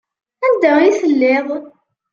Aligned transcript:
Anda 0.45 0.71
i 0.87 0.89
telliḍ? 0.99 1.47